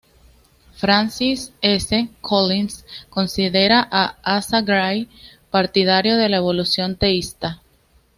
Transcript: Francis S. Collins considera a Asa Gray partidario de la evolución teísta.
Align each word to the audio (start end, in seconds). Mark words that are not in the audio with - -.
Francis 0.73 1.53
S. 1.61 2.09
Collins 2.21 2.87
considera 3.07 3.87
a 3.91 4.17
Asa 4.35 4.61
Gray 4.63 5.07
partidario 5.51 6.17
de 6.17 6.27
la 6.27 6.37
evolución 6.37 6.95
teísta. 6.95 7.61